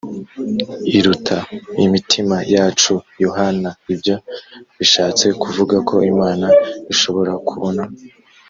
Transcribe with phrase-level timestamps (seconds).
[0.97, 1.37] iruta
[1.85, 4.15] imitima yacu yohana ibyo
[4.77, 6.47] bishatse kuvuga ko imana
[6.93, 7.83] ishobora kubona